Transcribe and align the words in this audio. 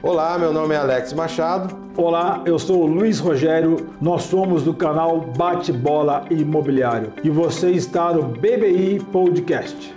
Olá, 0.00 0.38
meu 0.38 0.52
nome 0.52 0.76
é 0.76 0.78
Alex 0.78 1.12
Machado. 1.12 1.74
Olá, 1.96 2.42
eu 2.46 2.56
sou 2.56 2.84
o 2.84 2.86
Luiz 2.86 3.18
Rogério, 3.18 3.88
nós 4.00 4.22
somos 4.22 4.62
do 4.62 4.72
canal 4.72 5.20
Bate 5.36 5.72
Bola 5.72 6.24
Imobiliário 6.30 7.12
e 7.24 7.28
você 7.28 7.72
está 7.72 8.12
no 8.12 8.22
BBI 8.22 9.00
Podcast. 9.10 9.92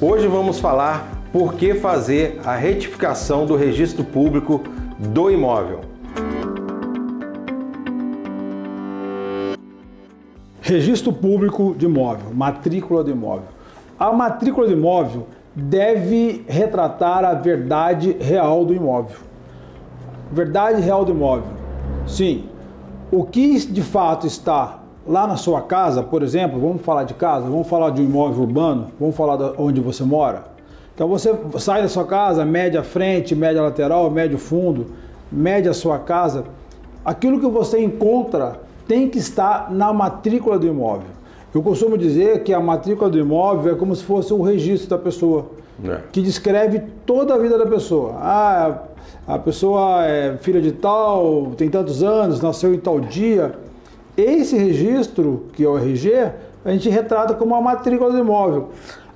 Hoje 0.00 0.26
vamos 0.26 0.58
falar 0.58 1.06
por 1.30 1.52
que 1.52 1.74
fazer 1.74 2.40
a 2.46 2.54
retificação 2.54 3.44
do 3.44 3.56
registro 3.56 4.02
público 4.04 4.62
do 4.98 5.30
imóvel. 5.30 5.82
Registro 10.62 11.12
público 11.12 11.74
de 11.76 11.84
imóvel, 11.84 12.32
matrícula 12.32 13.04
do 13.04 13.10
imóvel. 13.10 13.48
A 13.98 14.10
matrícula 14.12 14.66
do 14.66 14.72
imóvel 14.72 15.26
deve 15.54 16.44
retratar 16.48 17.24
a 17.24 17.34
verdade 17.34 18.16
real 18.20 18.64
do 18.64 18.74
imóvel. 18.74 19.16
Verdade 20.30 20.80
real 20.80 21.04
do 21.04 21.12
imóvel. 21.12 21.50
Sim, 22.06 22.44
o 23.10 23.24
que 23.24 23.58
de 23.66 23.82
fato 23.82 24.26
está 24.26 24.78
lá 25.06 25.26
na 25.26 25.36
sua 25.36 25.60
casa, 25.60 26.02
por 26.02 26.22
exemplo, 26.22 26.58
vamos 26.58 26.82
falar 26.82 27.04
de 27.04 27.14
casa, 27.14 27.48
vamos 27.48 27.68
falar 27.68 27.90
de 27.90 28.00
um 28.00 28.04
imóvel 28.04 28.42
urbano, 28.42 28.88
vamos 28.98 29.14
falar 29.14 29.36
de 29.36 29.52
onde 29.58 29.80
você 29.80 30.04
mora. 30.04 30.44
Então 30.94 31.08
você 31.08 31.34
sai 31.58 31.82
da 31.82 31.88
sua 31.88 32.04
casa, 32.04 32.44
mede 32.44 32.76
a 32.78 32.82
frente, 32.82 33.34
mede 33.34 33.58
a 33.58 33.62
lateral, 33.62 34.10
mede 34.10 34.34
o 34.34 34.38
fundo, 34.38 34.86
mede 35.30 35.68
a 35.68 35.74
sua 35.74 35.98
casa. 35.98 36.44
Aquilo 37.04 37.40
que 37.40 37.46
você 37.46 37.82
encontra 37.82 38.60
tem 38.86 39.08
que 39.08 39.18
estar 39.18 39.70
na 39.70 39.92
matrícula 39.92 40.58
do 40.58 40.66
imóvel. 40.66 41.08
Eu 41.54 41.62
costumo 41.62 41.98
dizer 41.98 42.42
que 42.44 42.54
a 42.54 42.60
matrícula 42.60 43.10
do 43.10 43.18
imóvel 43.18 43.74
é 43.74 43.76
como 43.76 43.94
se 43.94 44.02
fosse 44.02 44.32
o 44.32 44.40
registro 44.40 44.88
da 44.88 44.98
pessoa, 44.98 45.50
é. 45.84 46.00
que 46.10 46.22
descreve 46.22 46.80
toda 47.04 47.34
a 47.34 47.38
vida 47.38 47.58
da 47.58 47.66
pessoa. 47.66 48.14
Ah, 48.16 48.78
a 49.26 49.38
pessoa 49.38 50.06
é 50.06 50.36
filha 50.38 50.62
de 50.62 50.72
tal, 50.72 51.52
tem 51.56 51.68
tantos 51.68 52.02
anos, 52.02 52.40
nasceu 52.40 52.74
em 52.74 52.78
tal 52.78 52.98
dia. 53.00 53.54
Esse 54.16 54.56
registro, 54.56 55.46
que 55.52 55.62
é 55.62 55.68
o 55.68 55.76
RG, 55.76 56.32
a 56.64 56.70
gente 56.70 56.88
retrata 56.88 57.34
como 57.34 57.54
a 57.54 57.60
matrícula 57.60 58.10
do 58.10 58.18
imóvel. 58.18 58.70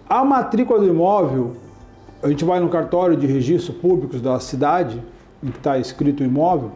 A 0.08 0.22
matrícula 0.22 0.78
do 0.78 0.86
imóvel, 0.86 1.52
a 2.22 2.28
gente 2.28 2.44
vai 2.44 2.60
no 2.60 2.68
cartório 2.68 3.16
de 3.16 3.26
registros 3.26 3.76
públicos 3.76 4.20
da 4.20 4.38
cidade, 4.40 5.02
em 5.42 5.50
que 5.50 5.56
está 5.58 5.78
escrito 5.78 6.22
o 6.22 6.24
imóvel, 6.24 6.70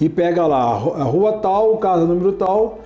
e 0.00 0.08
pega 0.08 0.46
lá 0.46 0.62
a 0.62 1.04
rua 1.04 1.34
tal, 1.34 1.76
casa 1.78 2.04
número 2.04 2.32
tal, 2.32 2.80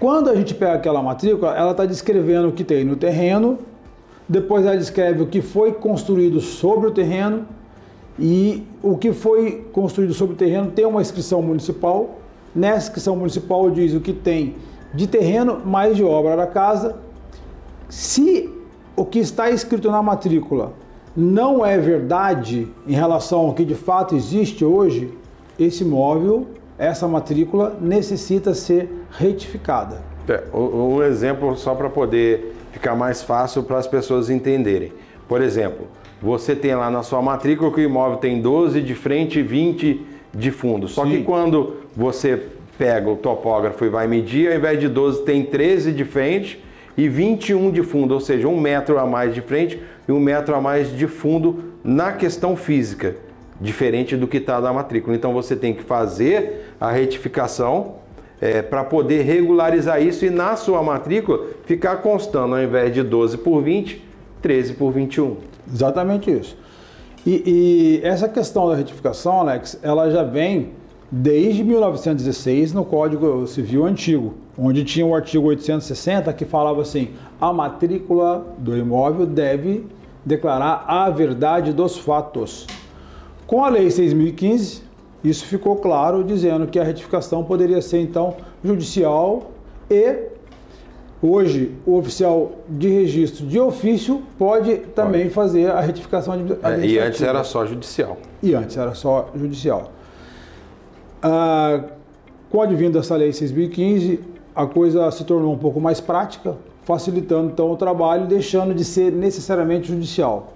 quando 0.00 0.30
a 0.30 0.34
gente 0.34 0.54
pega 0.54 0.74
aquela 0.74 1.02
matrícula, 1.02 1.56
ela 1.56 1.70
está 1.72 1.84
descrevendo 1.84 2.48
o 2.48 2.52
que 2.52 2.64
tem 2.64 2.84
no 2.84 2.96
terreno, 2.96 3.58
depois 4.28 4.64
ela 4.64 4.76
descreve 4.76 5.22
o 5.22 5.26
que 5.26 5.42
foi 5.42 5.72
construído 5.72 6.40
sobre 6.40 6.88
o 6.88 6.90
terreno 6.90 7.46
e 8.18 8.64
o 8.82 8.96
que 8.96 9.12
foi 9.12 9.66
construído 9.72 10.14
sobre 10.14 10.34
o 10.34 10.36
terreno 10.36 10.70
tem 10.70 10.84
uma 10.84 11.00
inscrição 11.00 11.42
municipal. 11.42 12.18
Nessa 12.54 12.88
inscrição 12.88 13.16
municipal 13.16 13.70
diz 13.70 13.94
o 13.94 14.00
que 14.00 14.12
tem 14.12 14.56
de 14.94 15.06
terreno 15.06 15.60
mais 15.64 15.96
de 15.96 16.04
obra 16.04 16.36
da 16.36 16.46
casa. 16.46 16.96
Se 17.88 18.50
o 18.96 19.04
que 19.04 19.18
está 19.18 19.50
escrito 19.50 19.90
na 19.90 20.02
matrícula 20.02 20.72
não 21.16 21.64
é 21.64 21.78
verdade 21.78 22.68
em 22.86 22.92
relação 22.92 23.40
ao 23.40 23.54
que 23.54 23.64
de 23.64 23.74
fato 23.74 24.14
existe 24.14 24.64
hoje, 24.64 25.12
esse 25.58 25.84
imóvel 25.84 26.46
essa 26.82 27.06
matrícula 27.06 27.76
necessita 27.80 28.52
ser 28.54 28.90
retificada. 29.12 30.02
É, 30.28 30.42
um 30.52 31.00
exemplo 31.00 31.56
só 31.56 31.76
para 31.76 31.88
poder 31.88 32.56
ficar 32.72 32.96
mais 32.96 33.22
fácil 33.22 33.62
para 33.62 33.78
as 33.78 33.86
pessoas 33.86 34.28
entenderem. 34.28 34.92
Por 35.28 35.40
exemplo, 35.40 35.86
você 36.20 36.56
tem 36.56 36.74
lá 36.74 36.90
na 36.90 37.04
sua 37.04 37.22
matrícula 37.22 37.70
que 37.70 37.80
o 37.80 37.84
imóvel 37.84 38.18
tem 38.18 38.40
12 38.40 38.82
de 38.82 38.96
frente 38.96 39.38
e 39.38 39.42
20 39.42 40.04
de 40.34 40.50
fundo. 40.50 40.88
Só 40.88 41.04
Sim. 41.04 41.10
que 41.10 41.22
quando 41.22 41.76
você 41.96 42.48
pega 42.76 43.08
o 43.08 43.16
topógrafo 43.16 43.84
e 43.84 43.88
vai 43.88 44.08
medir, 44.08 44.50
ao 44.50 44.58
invés 44.58 44.80
de 44.80 44.88
12 44.88 45.22
tem 45.22 45.44
13 45.44 45.92
de 45.92 46.04
frente 46.04 46.62
e 46.96 47.08
21 47.08 47.70
de 47.70 47.82
fundo, 47.84 48.12
ou 48.14 48.20
seja, 48.20 48.48
um 48.48 48.60
metro 48.60 48.98
a 48.98 49.06
mais 49.06 49.32
de 49.32 49.40
frente 49.40 49.80
e 50.08 50.10
um 50.10 50.18
metro 50.18 50.52
a 50.52 50.60
mais 50.60 50.94
de 50.96 51.06
fundo 51.06 51.62
na 51.84 52.10
questão 52.12 52.56
física 52.56 53.14
diferente 53.62 54.16
do 54.16 54.26
que 54.26 54.38
está 54.38 54.60
na 54.60 54.72
matrícula. 54.72 55.14
Então 55.14 55.32
você 55.32 55.54
tem 55.54 55.72
que 55.72 55.82
fazer 55.82 56.74
a 56.80 56.90
retificação 56.90 57.94
é, 58.40 58.60
para 58.60 58.82
poder 58.82 59.22
regularizar 59.22 60.02
isso 60.02 60.26
e 60.26 60.30
na 60.30 60.56
sua 60.56 60.82
matrícula 60.82 61.46
ficar 61.64 61.96
constando, 61.98 62.56
ao 62.56 62.62
invés 62.62 62.92
de 62.92 63.02
12 63.02 63.38
por 63.38 63.62
20, 63.62 64.02
13 64.42 64.74
por 64.74 64.90
21. 64.90 65.36
Exatamente 65.72 66.30
isso. 66.30 66.58
E, 67.24 68.00
e 68.02 68.06
essa 68.06 68.28
questão 68.28 68.68
da 68.68 68.74
retificação, 68.74 69.40
Alex, 69.40 69.78
ela 69.80 70.10
já 70.10 70.24
vem 70.24 70.70
desde 71.08 71.62
1916 71.62 72.72
no 72.72 72.84
Código 72.84 73.46
Civil 73.46 73.86
Antigo, 73.86 74.34
onde 74.58 74.82
tinha 74.82 75.06
o 75.06 75.14
artigo 75.14 75.46
860 75.46 76.32
que 76.32 76.44
falava 76.44 76.82
assim: 76.82 77.10
a 77.40 77.52
matrícula 77.52 78.44
do 78.58 78.76
imóvel 78.76 79.24
deve 79.24 79.86
declarar 80.24 80.84
a 80.88 81.08
verdade 81.10 81.72
dos 81.72 81.96
fatos. 81.96 82.66
Com 83.52 83.62
a 83.62 83.68
Lei 83.68 83.88
6.015, 83.88 84.80
isso 85.22 85.44
ficou 85.44 85.76
claro, 85.76 86.24
dizendo 86.24 86.66
que 86.66 86.78
a 86.78 86.82
retificação 86.82 87.44
poderia 87.44 87.82
ser 87.82 87.98
então 87.98 88.34
judicial 88.64 89.50
e 89.90 90.20
hoje 91.22 91.74
o 91.84 91.98
oficial 91.98 92.52
de 92.66 92.88
registro 92.88 93.44
de 93.44 93.60
ofício 93.60 94.22
pode 94.38 94.78
também 94.94 95.24
pode. 95.24 95.34
fazer 95.34 95.70
a 95.70 95.82
retificação 95.82 96.32
administrativa. 96.32 96.82
É, 96.82 96.88
e 96.88 96.98
antes 96.98 97.20
era 97.20 97.44
só 97.44 97.66
judicial. 97.66 98.16
E 98.42 98.54
antes 98.54 98.74
era 98.74 98.94
só 98.94 99.28
judicial. 99.36 99.92
Ah, 101.22 101.84
com 102.48 102.56
o 102.56 102.62
advindo 102.62 102.94
dessa 102.94 103.16
lei 103.16 103.32
6.015, 103.32 104.18
a 104.56 104.64
coisa 104.64 105.10
se 105.10 105.24
tornou 105.24 105.52
um 105.52 105.58
pouco 105.58 105.78
mais 105.78 106.00
prática, 106.00 106.56
facilitando 106.84 107.50
então 107.50 107.70
o 107.70 107.76
trabalho, 107.76 108.26
deixando 108.26 108.72
de 108.72 108.82
ser 108.82 109.12
necessariamente 109.12 109.88
judicial. 109.88 110.54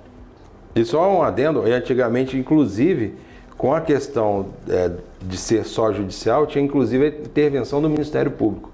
E 0.76 0.84
só 0.84 1.10
um 1.10 1.22
adendo, 1.22 1.62
antigamente, 1.62 2.36
inclusive, 2.36 3.14
com 3.56 3.72
a 3.72 3.80
questão 3.80 4.46
é, 4.68 4.90
de 5.22 5.36
ser 5.36 5.64
só 5.64 5.92
judicial, 5.92 6.46
tinha 6.46 6.62
inclusive 6.62 7.06
a 7.06 7.08
intervenção 7.08 7.80
do 7.80 7.88
Ministério 7.88 8.30
Público. 8.30 8.70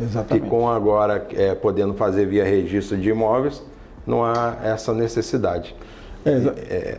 Exatamente. 0.00 0.46
E 0.46 0.48
com 0.48 0.68
agora 0.68 1.26
é, 1.34 1.54
podendo 1.54 1.92
fazer 1.94 2.26
via 2.26 2.42
registro 2.42 2.96
de 2.96 3.10
imóveis, 3.10 3.62
não 4.06 4.24
há 4.24 4.56
essa 4.64 4.94
necessidade. 4.94 5.76
É, 6.24 6.30
é 6.30 6.98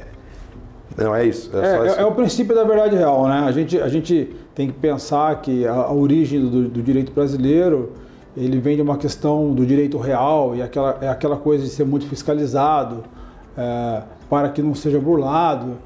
não 0.98 1.16
é 1.16 1.26
isso. 1.26 1.50
É, 1.56 1.88
é, 1.88 2.02
é, 2.02 2.06
o 2.06 2.12
princípio 2.12 2.54
da 2.54 2.64
verdade 2.64 2.96
real, 2.96 3.28
né? 3.28 3.44
A 3.48 3.52
gente, 3.52 3.80
a 3.80 3.88
gente 3.88 4.36
tem 4.54 4.68
que 4.68 4.74
pensar 4.74 5.42
que 5.42 5.66
a, 5.66 5.74
a 5.74 5.94
origem 5.94 6.40
do, 6.40 6.70
do, 6.70 6.82
direito 6.84 7.12
brasileiro 7.12 7.94
ele 8.36 8.60
vem 8.60 8.76
de 8.76 8.82
uma 8.82 8.98
questão 8.98 9.54
do 9.54 9.66
direito 9.66 9.98
real 9.98 10.56
e 10.56 10.62
aquela, 10.62 10.98
é 11.02 11.08
aquela 11.08 11.38
coisa 11.38 11.64
de 11.64 11.70
ser 11.70 11.86
muito 11.86 12.08
fiscalizado. 12.08 13.04
É, 13.58 14.04
para 14.34 14.50
que 14.50 14.64
não 14.64 14.74
seja 14.74 15.00
burlado. 15.00 15.78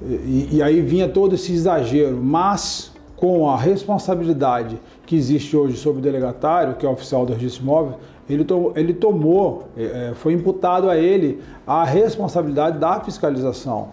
E, 0.00 0.50
e 0.52 0.62
aí 0.62 0.80
vinha 0.80 1.08
todo 1.08 1.34
esse 1.34 1.52
exagero, 1.52 2.16
mas 2.16 2.92
com 3.16 3.50
a 3.50 3.56
responsabilidade 3.56 4.78
que 5.04 5.16
existe 5.16 5.56
hoje 5.56 5.76
sobre 5.76 5.98
o 5.98 6.02
delegatário, 6.02 6.76
que 6.76 6.86
é 6.86 6.88
o 6.88 6.92
oficial 6.92 7.26
do 7.26 7.32
registro 7.32 7.64
imóvel, 7.64 7.94
ele, 8.30 8.44
to, 8.44 8.72
ele 8.76 8.94
tomou, 8.94 9.64
é, 9.76 9.82
é, 9.82 10.12
foi 10.14 10.32
imputado 10.32 10.88
a 10.88 10.96
ele 10.96 11.40
a 11.66 11.82
responsabilidade 11.82 12.78
da 12.78 13.00
fiscalização. 13.00 13.88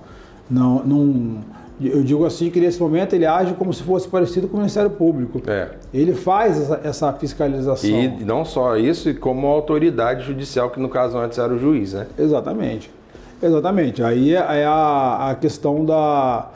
Não, 0.47 0.83
não, 0.85 1.37
eu 1.81 2.03
digo 2.03 2.23
assim 2.23 2.51
que 2.51 2.59
nesse 2.59 2.79
momento 2.79 3.13
ele 3.13 3.25
age 3.25 3.55
como 3.55 3.73
se 3.73 3.81
fosse 3.81 4.07
parecido 4.07 4.47
com 4.47 4.57
o 4.57 4.59
Ministério 4.59 4.91
Público. 4.91 5.41
É. 5.47 5.71
Ele 5.91 6.13
faz 6.13 6.61
essa, 6.61 6.81
essa, 6.83 7.13
fiscalização. 7.13 7.89
E 7.89 8.23
não 8.23 8.45
só 8.45 8.77
isso, 8.77 9.11
como 9.15 9.47
autoridade 9.47 10.23
judicial, 10.23 10.69
que 10.69 10.79
no 10.79 10.89
caso 10.89 11.17
antes 11.17 11.39
era 11.39 11.51
o 11.51 11.57
juiz, 11.57 11.93
né? 11.93 12.05
Exatamente. 12.19 12.91
Exatamente. 13.41 14.01
Aí 14.03 14.33
é, 14.33 14.37
é 14.37 14.65
a, 14.65 15.29
a 15.31 15.35
questão 15.35 15.85
da, 15.85 16.49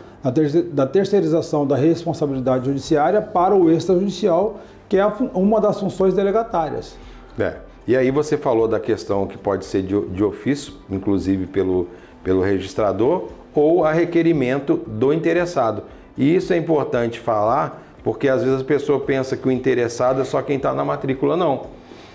da 0.72 0.86
terceirização 0.86 1.66
da 1.66 1.76
responsabilidade 1.76 2.66
judiciária 2.66 3.22
para 3.22 3.56
o 3.56 3.72
extrajudicial, 3.72 4.60
que 4.88 4.98
é 4.98 5.06
uma 5.34 5.62
das 5.62 5.80
funções 5.80 6.14
delegatárias. 6.14 6.98
É. 7.38 7.56
E 7.88 7.98
aí 7.98 8.12
você 8.12 8.38
falou 8.38 8.68
da 8.68 8.80
questão 8.80 9.26
que 9.26 9.38
pode 9.38 9.66
ser 9.66 9.82
de, 9.82 10.00
de 10.10 10.24
ofício, 10.24 10.74
inclusive 10.90 11.48
pelo, 11.48 11.88
pelo 12.24 12.42
registrador, 12.42 13.30
ou 13.56 13.84
a 13.84 13.92
requerimento 13.92 14.78
do 14.86 15.12
interessado. 15.12 15.84
E 16.18 16.36
isso 16.36 16.54
é 16.54 16.58
importante 16.58 17.20
falar, 17.20 17.82
porque 18.04 18.28
às 18.28 18.44
vezes 18.44 18.62
a 18.62 18.64
pessoa 18.64 19.00
pensa 19.00 19.36
que 19.36 19.48
o 19.48 19.52
interessado 19.52 20.22
é 20.22 20.24
só 20.24 20.42
quem 20.42 20.58
está 20.58 20.74
na 20.74 20.86
matrícula, 20.86 21.36
não. 21.36 21.64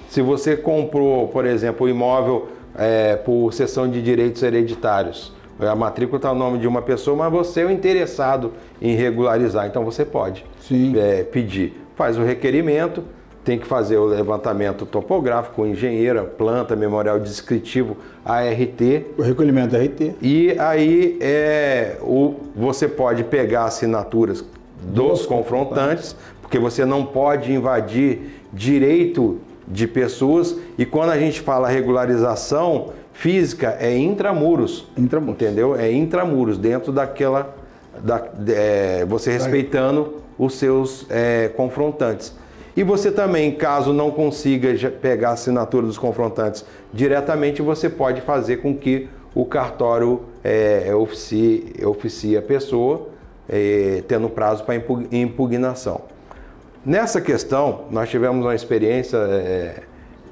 Se 0.09 0.23
você 0.23 0.57
comprou, 0.57 1.27
por 1.29 1.45
exemplo, 1.45 1.87
o 1.87 1.89
imóvel 1.89 2.49
é, 2.77 3.17
por 3.17 3.53
cessão 3.53 3.89
de 3.89 4.03
direitos 4.03 4.43
hereditários. 4.43 5.33
A 5.59 5.75
matrícula 5.75 6.19
está 6.19 6.33
no 6.33 6.39
nome 6.39 6.59
de 6.59 6.67
uma 6.67 6.83
pessoa, 6.83 7.17
mas 7.17 7.33
você 7.33 7.61
é 7.61 7.67
o 7.67 7.71
interessado 7.71 8.53
em 8.83 8.95
regularizar, 8.95 9.67
então 9.67 9.85
você 9.85 10.05
pode 10.05 10.45
é, 10.97 11.23
pedir. 11.23 11.81
Faz 11.95 12.19
o 12.19 12.23
requerimento, 12.23 13.05
tem 13.45 13.59
que 13.59 13.67
fazer 13.67 13.99
o 13.99 14.07
levantamento 14.07 14.85
topográfico, 14.87 15.65
engenheira, 15.65 16.25
planta, 16.25 16.75
memorial 16.75 17.21
descritivo, 17.21 17.97
ART. 18.25 18.81
O 19.17 19.23
recolhimento 19.23 19.77
RT. 19.77 20.15
E 20.21 20.57
aí 20.59 21.19
é, 21.21 21.99
o, 22.01 22.35
você 22.57 22.89
pode 22.89 23.23
pegar 23.23 23.65
assinaturas 23.65 24.45
dos 24.83 25.25
confrontantes, 25.25 26.17
porque 26.43 26.59
você 26.59 26.85
não 26.85 27.05
pode 27.07 27.53
invadir 27.53 28.41
direito 28.53 29.39
de 29.67 29.87
pessoas. 29.87 30.57
E 30.79 30.85
quando 30.85 31.11
a 31.11 31.19
gente 31.19 31.41
fala 31.41 31.69
regularização 31.69 32.93
física, 33.13 33.77
é 33.81 33.97
intramuros. 33.97 34.87
Intramuros. 34.97 35.35
Entendeu? 35.35 35.77
É 35.77 35.91
intramuros, 35.93 36.59
dentro 36.59 36.93
daquela. 36.93 37.55
Da, 38.03 38.27
é, 38.49 39.05
você 39.05 39.31
respeitando 39.31 40.17
os 40.39 40.55
seus 40.55 41.07
é, 41.09 41.49
confrontantes. 41.57 42.35
E 42.77 42.83
você 42.83 43.13
também, 43.13 43.53
caso 43.53 43.93
não 43.93 44.11
consiga 44.11 44.75
pegar 44.91 45.31
a 45.31 45.33
assinatura 45.35 45.87
dos 45.87 45.97
confrontantes 45.97 46.65
diretamente, 46.93 47.63
você 47.63 47.89
pode 47.89 48.21
fazer 48.21 48.57
com 48.57 48.77
que 48.77 49.09
o 49.33 49.45
cartório 49.45 50.23
é, 50.43 50.93
oficie, 50.95 51.73
oficie 51.85 52.37
a 52.37 52.43
pessoa, 52.43 53.09
é, 53.49 54.03
tendo 54.09 54.29
prazo 54.29 54.65
para 54.65 54.75
impugnação. 55.13 56.03
Nessa 56.85 57.21
questão, 57.21 57.87
nós 57.91 58.11
tivemos 58.11 58.45
uma 58.45 58.55
experiência 58.55 59.17
é, 59.17 59.83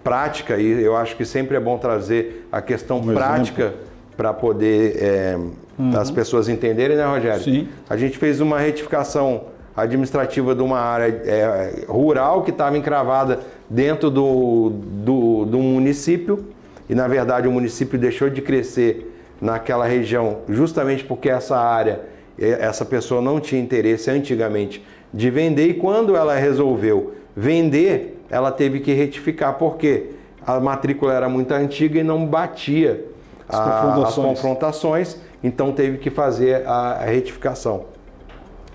prática 0.04 0.58
e 0.58 0.82
eu 0.82 0.94
acho 0.94 1.16
que 1.16 1.24
sempre 1.24 1.56
é 1.56 1.60
bom 1.60 1.78
trazer 1.78 2.46
a 2.52 2.60
questão 2.60 2.98
um 2.98 3.14
prática 3.14 3.74
para 4.16 4.34
poder 4.34 4.96
é, 5.02 5.38
uhum. 5.78 5.98
as 5.98 6.10
pessoas 6.10 6.48
entenderem, 6.50 6.96
né, 6.96 7.06
Rogério? 7.06 7.42
Sim. 7.42 7.68
A 7.88 7.96
gente 7.96 8.18
fez 8.18 8.40
uma 8.40 8.58
retificação 8.58 9.44
administrativa 9.74 10.54
de 10.54 10.60
uma 10.60 10.78
área 10.78 11.06
é, 11.24 11.84
rural 11.88 12.42
que 12.42 12.50
estava 12.50 12.76
encravada 12.76 13.40
dentro 13.70 14.10
do, 14.10 14.70
do, 14.70 15.46
do 15.46 15.58
município 15.58 16.44
e 16.90 16.94
na 16.94 17.08
verdade 17.08 17.48
o 17.48 17.52
município 17.52 17.98
deixou 17.98 18.28
de 18.28 18.42
crescer 18.42 19.10
naquela 19.40 19.86
região 19.86 20.40
justamente 20.46 21.02
porque 21.04 21.30
essa 21.30 21.56
área, 21.56 22.00
essa 22.38 22.84
pessoa 22.84 23.22
não 23.22 23.40
tinha 23.40 23.60
interesse 23.60 24.10
antigamente 24.10 24.84
de 25.12 25.30
vender 25.30 25.68
e 25.68 25.74
quando 25.74 26.16
ela 26.16 26.34
resolveu 26.34 27.14
vender, 27.36 28.22
ela 28.30 28.50
teve 28.50 28.80
que 28.80 28.92
retificar 28.92 29.54
porque 29.58 30.10
a 30.46 30.58
matrícula 30.58 31.12
era 31.12 31.28
muito 31.28 31.52
antiga 31.52 32.00
e 32.00 32.02
não 32.02 32.26
batia 32.26 33.04
as, 33.48 33.58
a, 33.58 33.62
confrontações. 33.62 34.08
as 34.08 34.14
confrontações, 34.14 35.16
então 35.42 35.72
teve 35.72 35.98
que 35.98 36.10
fazer 36.10 36.66
a, 36.66 36.92
a 36.92 37.04
retificação. 37.04 37.84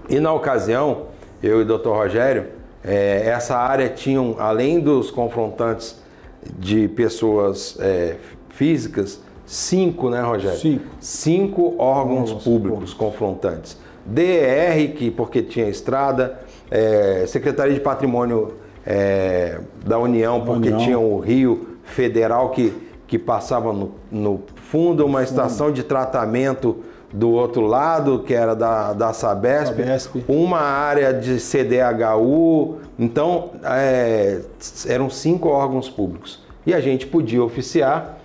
E 0.09 0.19
na 0.19 0.31
ocasião, 0.31 1.07
eu 1.41 1.59
e 1.59 1.63
o 1.63 1.77
Dr. 1.77 1.89
Rogério, 1.89 2.47
é, 2.83 3.27
essa 3.27 3.57
área 3.57 3.89
tinha, 3.89 4.21
além 4.39 4.79
dos 4.79 5.11
confrontantes 5.11 6.01
de 6.57 6.87
pessoas 6.89 7.77
é, 7.79 8.15
físicas, 8.49 9.21
cinco, 9.45 10.09
né, 10.09 10.21
Rogério? 10.21 10.57
Cinco. 10.57 10.85
Cinco 10.99 11.75
órgãos 11.77 12.31
Nossa, 12.31 12.43
públicos 12.43 12.93
confrontantes. 12.93 13.77
DER, 14.07 14.93
que 14.95 15.11
porque 15.11 15.41
tinha 15.41 15.67
estrada, 15.67 16.39
é, 16.71 17.25
Secretaria 17.27 17.73
de 17.73 17.79
Patrimônio 17.79 18.53
é, 18.85 19.59
da 19.85 19.99
União, 19.99 20.43
porque 20.43 20.69
União. 20.69 20.79
tinha 20.79 20.99
o 20.99 21.19
Rio 21.19 21.77
Federal 21.83 22.49
que, 22.51 22.73
que 23.05 23.19
passava 23.19 23.73
no, 23.73 23.91
no 24.09 24.41
fundo, 24.55 25.05
uma 25.05 25.23
estação 25.23 25.71
de 25.71 25.83
tratamento 25.83 26.77
do 27.11 27.31
outro 27.31 27.61
lado, 27.61 28.19
que 28.19 28.33
era 28.33 28.55
da, 28.55 28.93
da 28.93 29.13
Sabesp, 29.13 29.75
Sabesp. 29.75 30.23
uma 30.27 30.59
área 30.59 31.13
de 31.13 31.39
CDHU. 31.39 32.77
Então, 32.97 33.51
é, 33.63 34.41
eram 34.87 35.09
cinco 35.09 35.49
órgãos 35.49 35.89
públicos. 35.89 36.43
E 36.65 36.73
a 36.73 36.81
gente 36.81 37.07
podia 37.07 37.43
oficiar 37.43 38.17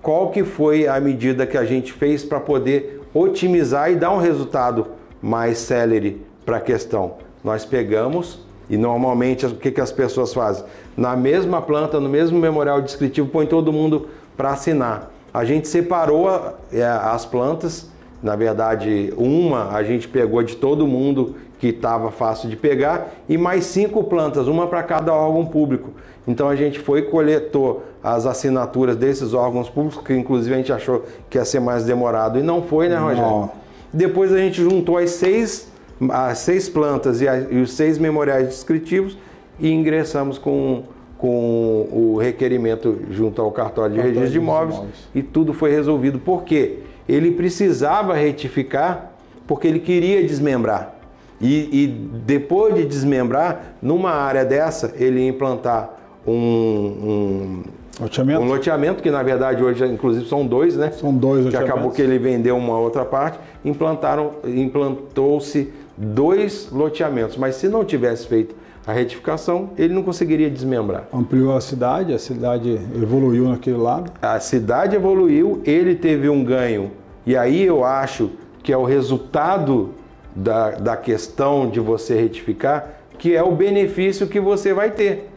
qual 0.00 0.30
que 0.30 0.44
foi 0.44 0.86
a 0.86 1.00
medida 1.00 1.46
que 1.46 1.56
a 1.56 1.64
gente 1.64 1.92
fez 1.92 2.22
para 2.24 2.38
poder 2.38 3.02
otimizar 3.12 3.90
e 3.90 3.96
dar 3.96 4.12
um 4.12 4.18
resultado 4.18 4.97
mais 5.22 5.58
célere 5.58 6.24
para 6.44 6.58
a 6.58 6.60
questão. 6.60 7.14
Nós 7.42 7.64
pegamos 7.64 8.40
e 8.68 8.76
normalmente 8.76 9.46
o 9.46 9.54
que, 9.54 9.70
que 9.70 9.80
as 9.80 9.92
pessoas 9.92 10.34
fazem? 10.34 10.64
Na 10.96 11.16
mesma 11.16 11.62
planta, 11.62 12.00
no 12.00 12.08
mesmo 12.08 12.38
memorial 12.38 12.82
descritivo, 12.82 13.28
põe 13.28 13.46
todo 13.46 13.72
mundo 13.72 14.08
para 14.36 14.50
assinar. 14.50 15.10
A 15.32 15.44
gente 15.44 15.68
separou 15.68 16.28
é, 16.72 16.82
as 16.84 17.24
plantas 17.24 17.88
na 18.22 18.34
verdade, 18.34 19.12
uma 19.16 19.70
a 19.70 19.82
gente 19.82 20.08
pegou 20.08 20.42
de 20.42 20.56
todo 20.56 20.86
mundo 20.86 21.36
que 21.58 21.68
estava 21.68 22.10
fácil 22.10 22.48
de 22.48 22.56
pegar 22.56 23.08
e 23.28 23.36
mais 23.36 23.64
cinco 23.64 24.04
plantas, 24.04 24.46
uma 24.46 24.66
para 24.66 24.82
cada 24.82 25.12
órgão 25.12 25.46
público. 25.46 25.90
Então 26.26 26.48
a 26.48 26.56
gente 26.56 26.78
foi 26.78 27.02
coletou 27.02 27.84
as 28.02 28.26
assinaturas 28.26 28.96
desses 28.96 29.34
órgãos 29.34 29.68
públicos, 29.68 30.04
que 30.04 30.14
inclusive 30.14 30.54
a 30.54 30.58
gente 30.58 30.72
achou 30.72 31.04
que 31.30 31.38
ia 31.38 31.44
ser 31.44 31.60
mais 31.60 31.84
demorado 31.84 32.38
e 32.38 32.42
não 32.42 32.62
foi, 32.62 32.88
né, 32.88 32.96
Rogério? 32.96 33.22
Não. 33.22 33.50
Depois 33.92 34.32
a 34.32 34.38
gente 34.38 34.62
juntou 34.62 34.98
as 34.98 35.10
seis, 35.10 35.68
as 36.10 36.38
seis 36.38 36.68
plantas 36.68 37.20
e, 37.20 37.26
e 37.50 37.60
os 37.60 37.72
seis 37.72 37.98
memoriais 37.98 38.48
descritivos 38.48 39.16
e 39.58 39.70
ingressamos 39.70 40.38
com, 40.38 40.84
com 41.16 41.88
o 41.90 42.18
requerimento 42.20 42.98
junto 43.10 43.40
ao 43.40 43.50
cartório 43.50 43.94
de 43.94 44.00
registro 44.00 44.30
de 44.30 44.38
imóveis 44.38 44.80
e 45.14 45.22
tudo 45.22 45.52
foi 45.52 45.70
resolvido. 45.70 46.18
Por 46.18 46.44
quê? 46.44 46.78
ele 47.08 47.30
precisava 47.30 48.14
retificar 48.14 49.12
porque 49.46 49.66
ele 49.66 49.80
queria 49.80 50.22
desmembrar. 50.22 50.94
E, 51.40 51.84
e, 51.84 51.86
depois 51.86 52.74
de 52.74 52.84
desmembrar, 52.84 53.76
numa 53.80 54.10
área 54.10 54.44
dessa, 54.44 54.92
ele 54.96 55.20
ia 55.20 55.28
implantar 55.28 55.90
um, 56.26 56.32
um, 56.34 57.62
loteamento. 58.00 58.40
um 58.40 58.46
loteamento, 58.46 59.02
que 59.02 59.10
na 59.10 59.22
verdade 59.22 59.62
hoje, 59.62 59.84
inclusive, 59.86 60.26
são 60.28 60.46
dois, 60.46 60.76
né? 60.76 60.90
São 60.90 61.14
dois 61.14 61.48
Que 61.48 61.56
acabou 61.56 61.90
que 61.90 62.02
ele 62.02 62.18
vendeu 62.18 62.56
uma 62.56 62.78
outra 62.78 63.04
parte, 63.04 63.38
implantaram, 63.64 64.32
implantou-se 64.44 65.72
dois 65.96 66.68
loteamentos. 66.70 67.36
Mas 67.36 67.56
se 67.56 67.68
não 67.68 67.84
tivesse 67.84 68.26
feito 68.26 68.54
a 68.86 68.92
retificação, 68.92 69.70
ele 69.76 69.92
não 69.92 70.02
conseguiria 70.02 70.48
desmembrar. 70.48 71.08
Ampliou 71.12 71.54
a 71.54 71.60
cidade, 71.60 72.14
a 72.14 72.18
cidade 72.18 72.80
evoluiu 72.94 73.48
naquele 73.48 73.76
lado? 73.76 74.10
A 74.22 74.40
cidade 74.40 74.96
evoluiu, 74.96 75.60
ele 75.64 75.94
teve 75.94 76.28
um 76.28 76.42
ganho, 76.42 76.90
e 77.26 77.36
aí 77.36 77.62
eu 77.62 77.84
acho 77.84 78.30
que 78.62 78.72
é 78.72 78.76
o 78.76 78.84
resultado 78.84 79.90
da, 80.34 80.70
da 80.70 80.96
questão 80.96 81.68
de 81.68 81.80
você 81.80 82.18
retificar, 82.18 82.94
que 83.18 83.34
é 83.34 83.42
o 83.42 83.50
benefício 83.50 84.26
que 84.26 84.40
você 84.40 84.72
vai 84.72 84.90
ter. 84.90 85.28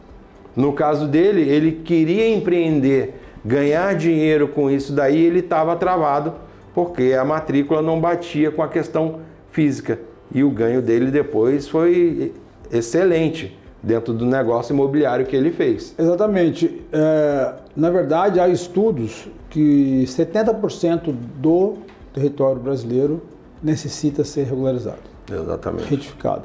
No 0.54 0.72
caso 0.72 1.06
dele, 1.06 1.42
ele 1.42 1.72
queria 1.72 2.28
empreender, 2.34 3.14
ganhar 3.44 3.94
dinheiro 3.94 4.48
com 4.48 4.70
isso 4.70 4.92
daí, 4.92 5.24
ele 5.24 5.40
estava 5.40 5.74
travado, 5.76 6.34
porque 6.74 7.14
a 7.18 7.24
matrícula 7.24 7.82
não 7.82 8.00
batia 8.00 8.50
com 8.50 8.62
a 8.62 8.68
questão 8.68 9.20
física. 9.50 9.98
E 10.34 10.42
o 10.42 10.50
ganho 10.50 10.80
dele 10.80 11.10
depois 11.10 11.68
foi 11.68 12.32
excelente 12.70 13.58
dentro 13.82 14.14
do 14.14 14.24
negócio 14.24 14.72
imobiliário 14.72 15.26
que 15.26 15.36
ele 15.36 15.50
fez. 15.50 15.94
Exatamente. 15.98 16.82
É, 16.92 17.54
na 17.76 17.90
verdade, 17.90 18.38
há 18.40 18.48
estudos 18.48 19.28
que 19.50 20.04
70% 20.06 21.12
do 21.36 21.74
território 22.14 22.60
brasileiro 22.60 23.22
necessita 23.62 24.24
ser 24.24 24.44
regularizado. 24.44 24.98
Exatamente. 25.30 25.90
Retificado. 25.90 26.44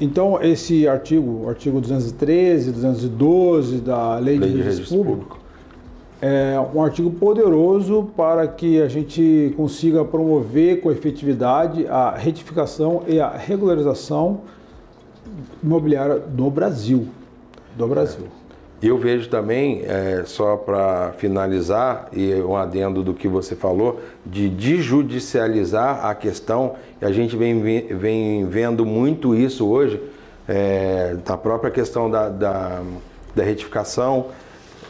Então, 0.00 0.42
esse 0.42 0.86
artigo, 0.86 1.44
o 1.44 1.48
artigo 1.48 1.80
213, 1.80 2.72
212 2.72 3.78
da 3.78 4.18
Lei, 4.18 4.38
Lei 4.38 4.50
de, 4.50 4.56
de 4.56 4.62
Registro 4.62 4.96
Público, 4.96 5.18
Público, 5.18 5.42
é 6.20 6.56
um 6.72 6.82
artigo 6.82 7.10
poderoso 7.10 8.10
para 8.16 8.46
que 8.46 8.80
a 8.80 8.88
gente 8.88 9.52
consiga 9.56 10.04
promover 10.04 10.80
com 10.80 10.90
efetividade 10.92 11.86
a 11.88 12.12
retificação 12.12 13.02
e 13.08 13.18
a 13.18 13.28
regularização 13.28 14.42
imobiliária 15.62 16.20
do 16.20 16.48
Brasil. 16.48 17.08
Do 17.76 17.88
Brasil. 17.88 18.26
Eu 18.82 18.98
vejo 18.98 19.28
também, 19.28 19.82
é, 19.84 20.24
só 20.26 20.56
para 20.56 21.12
finalizar, 21.16 22.08
e 22.12 22.34
um 22.34 22.56
adendo 22.56 23.00
do 23.04 23.14
que 23.14 23.28
você 23.28 23.54
falou, 23.54 24.00
de 24.26 24.48
desjudicializar 24.48 26.04
a 26.04 26.14
questão, 26.16 26.74
e 27.00 27.04
a 27.04 27.12
gente 27.12 27.36
vem, 27.36 27.60
vem 27.60 28.44
vendo 28.46 28.84
muito 28.84 29.36
isso 29.36 29.68
hoje, 29.68 30.02
é, 30.48 31.14
da 31.24 31.36
própria 31.36 31.70
questão 31.70 32.10
da, 32.10 32.28
da, 32.28 32.82
da 33.36 33.44
retificação, 33.44 34.26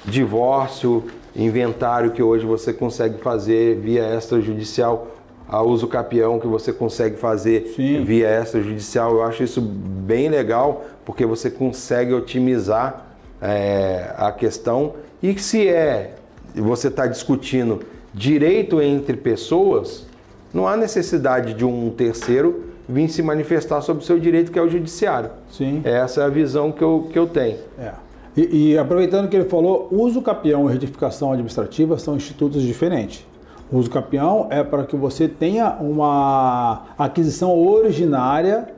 divórcio, 0.07 1.05
inventário 1.37 2.13
que 2.13 2.23
hoje 2.23 2.47
você 2.47 2.73
consegue 2.73 3.19
fazer 3.19 3.77
via 3.77 4.15
extrajudicial 4.17 5.09
a 5.47 5.61
uso 5.63 5.87
capião 5.87 6.41
que 6.41 6.47
você 6.47 6.73
consegue 6.73 7.17
fazer 7.17 7.75
Sim. 7.77 8.05
via 8.05 8.41
extrajudicial. 8.41 9.13
Eu 9.13 9.23
acho 9.23 9.43
isso 9.43 9.61
bem 9.61 10.31
legal, 10.31 10.87
porque 11.05 11.27
você 11.27 11.51
consegue 11.51 12.15
otimizar 12.15 13.12
é, 13.43 14.15
a 14.17 14.31
questão. 14.31 14.95
E 15.23 15.37
se 15.39 15.69
é 15.69 16.15
você 16.55 16.89
está 16.89 17.07
discutindo 17.07 17.81
direito 18.15 18.81
entre 18.81 19.17
pessoas, 19.17 20.07
não 20.53 20.69
há 20.69 20.77
necessidade 20.77 21.55
de 21.55 21.65
um 21.65 21.91
terceiro 21.91 22.73
vir 22.89 23.09
se 23.09 23.23
manifestar 23.23 23.81
sobre 23.81 24.03
o 24.03 24.07
seu 24.07 24.19
direito, 24.19 24.53
que 24.53 24.59
é 24.59 24.63
o 24.63 24.69
judiciário. 24.69 25.31
Sim. 25.51 25.81
Essa 25.85 26.23
é 26.23 26.25
a 26.25 26.29
visão 26.29 26.71
que 26.71 26.83
eu, 26.83 27.09
que 27.11 27.19
eu 27.19 27.27
tenho. 27.27 27.59
É. 27.79 27.93
E, 28.37 28.73
e 28.73 28.79
aproveitando 28.79 29.29
que 29.29 29.37
ele 29.37 29.49
falou, 29.49 29.89
uso 29.91 30.21
capião 30.21 30.69
e 30.69 30.73
retificação 30.73 31.33
administrativa 31.33 31.99
são 31.99 32.17
institutos 32.17 32.63
diferentes. 32.63 33.27
O 33.71 33.79
uso 33.79 33.91
capião 33.91 34.49
é 34.51 34.63
para 34.63 34.85
que 34.85 34.97
você 34.97 35.27
tenha 35.27 35.71
uma 35.81 36.83
aquisição 36.99 37.59
originária 37.59 38.69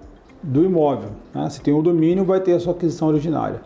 do 0.42 0.64
imóvel. 0.64 1.10
Né? 1.34 1.48
Se 1.50 1.60
tem 1.60 1.74
um 1.74 1.82
domínio, 1.82 2.24
vai 2.24 2.40
ter 2.40 2.52
a 2.52 2.60
sua 2.60 2.72
aquisição 2.72 3.08
originária. 3.08 3.60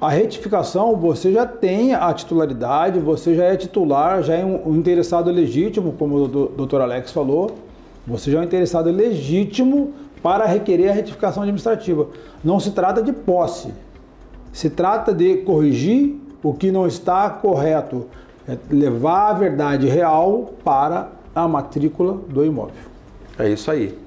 A 0.00 0.08
retificação, 0.08 0.96
você 0.96 1.30
já 1.30 1.44
tem 1.44 1.92
a 1.92 2.10
titularidade, 2.14 2.98
você 2.98 3.34
já 3.34 3.44
é 3.44 3.54
titular, 3.54 4.22
já 4.22 4.34
é 4.34 4.42
um 4.42 4.74
interessado 4.74 5.30
legítimo, 5.30 5.92
como 5.92 6.24
o 6.24 6.26
doutor 6.26 6.80
Alex 6.80 7.12
falou, 7.12 7.50
você 8.06 8.30
já 8.30 8.38
é 8.38 8.40
um 8.40 8.44
interessado 8.44 8.90
legítimo 8.90 9.92
para 10.22 10.46
requerer 10.46 10.88
a 10.88 10.94
retificação 10.94 11.42
administrativa. 11.42 12.06
Não 12.42 12.58
se 12.58 12.70
trata 12.70 13.02
de 13.02 13.12
posse, 13.12 13.74
se 14.54 14.70
trata 14.70 15.12
de 15.12 15.36
corrigir 15.38 16.18
o 16.42 16.54
que 16.54 16.72
não 16.72 16.86
está 16.86 17.28
correto, 17.28 18.06
é 18.48 18.56
levar 18.70 19.28
a 19.28 19.32
verdade 19.34 19.86
real 19.86 20.50
para 20.64 21.10
a 21.34 21.46
matrícula 21.46 22.14
do 22.26 22.42
imóvel. 22.42 22.74
É 23.38 23.50
isso 23.50 23.70
aí. 23.70 23.98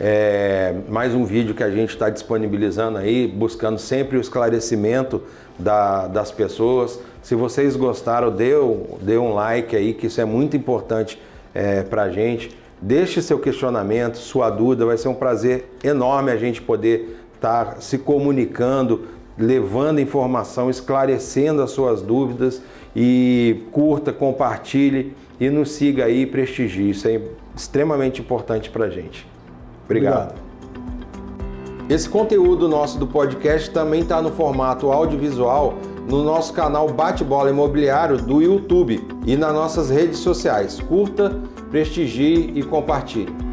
É 0.00 0.76
mais 0.88 1.12
um 1.12 1.24
vídeo 1.24 1.56
que 1.56 1.62
a 1.62 1.70
gente 1.70 1.90
está 1.90 2.08
disponibilizando 2.08 2.98
aí, 2.98 3.26
buscando 3.26 3.78
sempre 3.78 4.16
o 4.16 4.20
esclarecimento 4.20 5.22
da, 5.58 6.06
das 6.06 6.30
pessoas. 6.30 7.00
Se 7.20 7.34
vocês 7.34 7.74
gostaram, 7.74 8.30
dê, 8.30 8.52
dê 9.00 9.18
um 9.18 9.34
like 9.34 9.74
aí, 9.74 9.92
que 9.92 10.06
isso 10.06 10.20
é 10.20 10.24
muito 10.24 10.56
importante 10.56 11.20
é, 11.52 11.82
para 11.82 12.04
a 12.04 12.10
gente. 12.10 12.56
Deixe 12.80 13.20
seu 13.20 13.40
questionamento, 13.40 14.18
sua 14.18 14.50
dúvida, 14.50 14.86
vai 14.86 14.96
ser 14.96 15.08
um 15.08 15.14
prazer 15.14 15.68
enorme 15.82 16.30
a 16.30 16.36
gente 16.36 16.62
poder 16.62 17.18
estar 17.34 17.64
tá 17.64 17.80
se 17.80 17.98
comunicando, 17.98 19.02
levando 19.36 20.00
informação, 20.00 20.70
esclarecendo 20.70 21.60
as 21.60 21.72
suas 21.72 22.02
dúvidas 22.02 22.62
e 22.94 23.64
curta, 23.72 24.12
compartilhe 24.12 25.12
e 25.40 25.50
nos 25.50 25.72
siga 25.72 26.04
aí 26.04 26.22
e 26.22 26.26
prestigie. 26.26 26.90
Isso 26.90 27.08
é 27.08 27.20
extremamente 27.56 28.20
importante 28.20 28.70
para 28.70 28.84
a 28.84 28.90
gente. 28.90 29.26
Obrigado. 29.88 30.32
Obrigado. 30.32 30.48
Esse 31.88 32.06
conteúdo 32.06 32.68
nosso 32.68 32.98
do 32.98 33.06
podcast 33.06 33.70
também 33.70 34.02
está 34.02 34.20
no 34.20 34.30
formato 34.30 34.92
audiovisual 34.92 35.74
no 36.06 36.22
nosso 36.22 36.52
canal 36.52 36.88
Bate-Bola 36.88 37.50
Imobiliário 37.50 38.18
do 38.18 38.42
YouTube 38.42 39.06
e 39.26 39.36
nas 39.36 39.54
nossas 39.54 39.88
redes 39.88 40.18
sociais. 40.18 40.80
Curta, 40.80 41.40
prestigie 41.70 42.52
e 42.54 42.62
compartilhe. 42.62 43.47